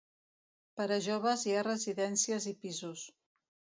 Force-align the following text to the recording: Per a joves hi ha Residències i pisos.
Per 0.79 0.87
a 0.95 0.97
joves 1.09 1.45
hi 1.49 1.55
ha 1.59 1.65
Residències 1.67 2.49
i 2.53 2.55
pisos. 2.65 3.05